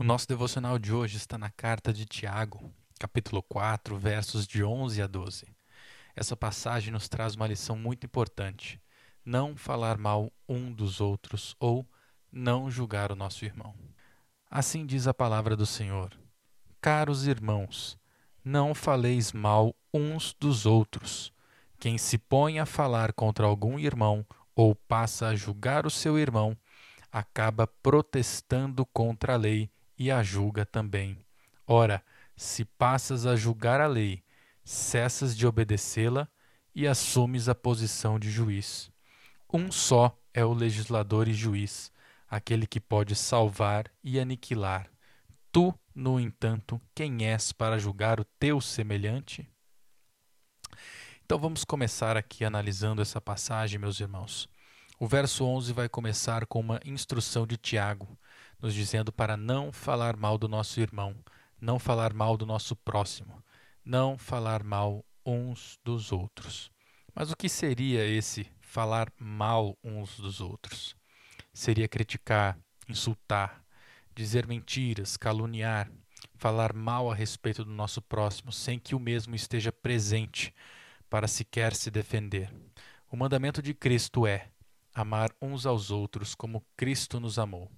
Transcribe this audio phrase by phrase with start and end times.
[0.00, 5.02] O nosso devocional de hoje está na carta de Tiago, capítulo 4, versos de 11
[5.02, 5.46] a 12.
[6.16, 8.80] Essa passagem nos traz uma lição muito importante:
[9.22, 11.86] não falar mal um dos outros ou
[12.32, 13.74] não julgar o nosso irmão.
[14.50, 16.18] Assim diz a palavra do Senhor:
[16.80, 17.98] Caros irmãos,
[18.42, 21.30] não faleis mal uns dos outros.
[21.78, 24.24] Quem se põe a falar contra algum irmão
[24.56, 26.56] ou passa a julgar o seu irmão,
[27.12, 29.70] acaba protestando contra a lei
[30.00, 31.18] e a julga também.
[31.66, 32.02] Ora,
[32.34, 34.24] se passas a julgar a lei,
[34.64, 36.26] cessas de obedecê-la
[36.74, 38.90] e assumes a posição de juiz.
[39.52, 41.92] Um só é o legislador e juiz,
[42.26, 44.90] aquele que pode salvar e aniquilar.
[45.52, 49.46] Tu, no entanto, quem és para julgar o teu semelhante?
[51.26, 54.48] Então vamos começar aqui analisando essa passagem, meus irmãos.
[54.98, 58.18] O verso 11 vai começar com uma instrução de Tiago,
[58.60, 61.16] nos dizendo para não falar mal do nosso irmão,
[61.60, 63.42] não falar mal do nosso próximo,
[63.84, 66.70] não falar mal uns dos outros.
[67.14, 70.96] Mas o que seria esse falar mal uns dos outros?
[71.52, 73.64] Seria criticar, insultar,
[74.14, 75.90] dizer mentiras, caluniar,
[76.36, 80.54] falar mal a respeito do nosso próximo sem que o mesmo esteja presente
[81.08, 82.52] para sequer se defender.
[83.10, 84.48] O mandamento de Cristo é
[84.94, 87.70] amar uns aos outros como Cristo nos amou.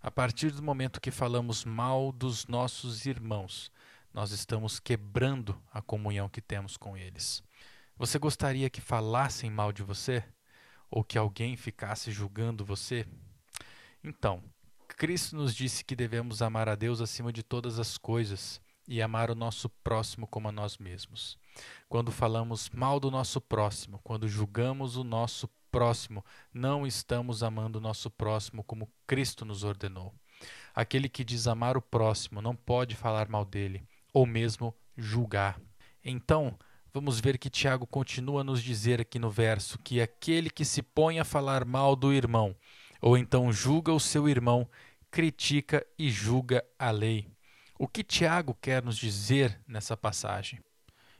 [0.00, 3.70] A partir do momento que falamos mal dos nossos irmãos,
[4.14, 7.42] nós estamos quebrando a comunhão que temos com eles.
[7.96, 10.24] Você gostaria que falassem mal de você?
[10.88, 13.06] Ou que alguém ficasse julgando você?
[14.02, 14.42] Então,
[14.86, 19.30] Cristo nos disse que devemos amar a Deus acima de todas as coisas e amar
[19.30, 21.36] o nosso próximo como a nós mesmos.
[21.88, 27.82] Quando falamos mal do nosso próximo, quando julgamos o nosso próximo, não estamos amando o
[27.82, 30.14] nosso próximo como Cristo nos ordenou.
[30.74, 35.60] Aquele que diz amar o próximo não pode falar mal dele, ou mesmo julgar.
[36.04, 36.58] Então,
[36.92, 40.82] vamos ver que Tiago continua a nos dizer aqui no verso que aquele que se
[40.82, 42.54] põe a falar mal do irmão,
[43.00, 44.68] ou então julga o seu irmão,
[45.10, 47.28] critica e julga a lei.
[47.78, 50.60] O que Tiago quer nos dizer nessa passagem?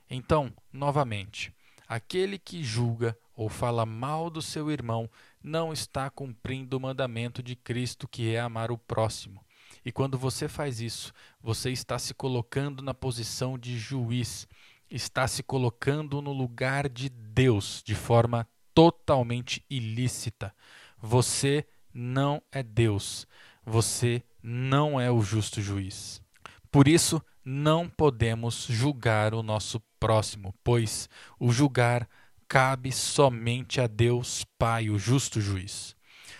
[0.09, 1.53] Então, novamente,
[1.87, 5.09] aquele que julga ou fala mal do seu irmão
[5.41, 9.45] não está cumprindo o mandamento de Cristo, que é amar o próximo.
[9.85, 14.45] E quando você faz isso, você está se colocando na posição de juiz,
[14.91, 20.53] está se colocando no lugar de Deus de forma totalmente ilícita.
[21.01, 23.25] Você não é Deus,
[23.65, 26.21] você não é o justo juiz.
[26.69, 31.07] Por isso, não podemos julgar o nosso próximo, pois
[31.39, 32.05] o julgar
[32.49, 35.95] cabe somente a Deus Pai, o justo juiz.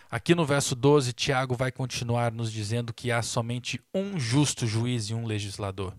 [0.09, 5.11] Aqui no verso 12, Tiago vai continuar nos dizendo que há somente um justo juiz
[5.11, 5.93] e um legislador.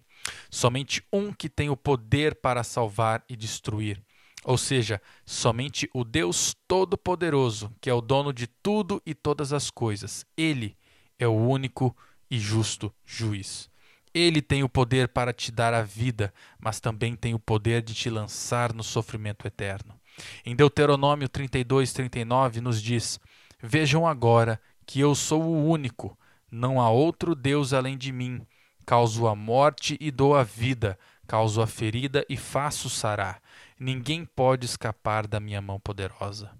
[0.51, 4.03] Somente um que tem o poder para salvar e destruir.
[4.43, 9.71] Ou seja, somente o Deus Todo-Poderoso, que é o dono de tudo e todas as
[9.71, 10.27] coisas.
[10.37, 10.77] Ele
[11.21, 11.97] é o único
[12.29, 13.71] e justo juiz.
[14.13, 17.95] Ele tem o poder para te dar a vida, mas também tem o poder de
[17.95, 20.00] te lançar no sofrimento eterno.
[20.45, 23.19] Em Deuteronômio 32, 39 nos diz:
[23.63, 26.19] Vejam agora que eu sou o único,
[26.51, 28.45] não há outro Deus além de mim.
[28.85, 33.41] Causo a morte e dou a vida, causo a ferida e faço sarar.
[33.79, 36.51] Ninguém pode escapar da minha mão poderosa.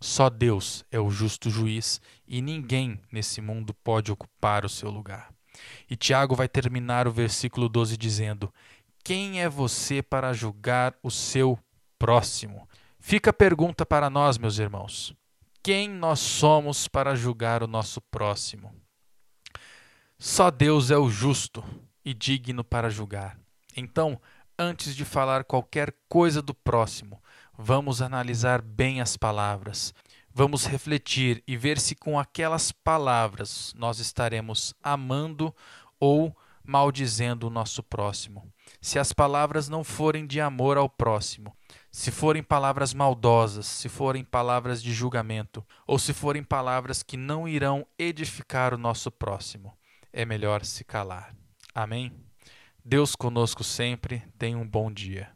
[0.00, 5.32] Só Deus é o justo juiz e ninguém nesse mundo pode ocupar o seu lugar.
[5.90, 8.52] E Tiago vai terminar o versículo 12 dizendo:
[9.02, 11.58] Quem é você para julgar o seu
[11.98, 12.68] próximo?
[13.00, 15.14] Fica a pergunta para nós, meus irmãos:
[15.62, 18.74] quem nós somos para julgar o nosso próximo?
[20.18, 21.64] Só Deus é o justo
[22.04, 23.38] e digno para julgar.
[23.76, 24.20] Então,
[24.58, 27.22] antes de falar qualquer coisa do próximo,
[27.56, 29.94] vamos analisar bem as palavras.
[30.34, 35.54] Vamos refletir e ver se com aquelas palavras nós estaremos amando
[35.98, 38.52] ou maldizendo o nosso próximo.
[38.80, 41.56] Se as palavras não forem de amor ao próximo,
[41.98, 47.48] se forem palavras maldosas, se forem palavras de julgamento, ou se forem palavras que não
[47.48, 49.76] irão edificar o nosso próximo,
[50.12, 51.34] é melhor se calar.
[51.74, 52.12] Amém?
[52.84, 55.28] Deus conosco sempre, tenha um bom dia.